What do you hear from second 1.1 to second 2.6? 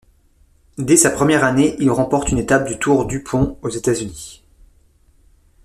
première année, il remporte une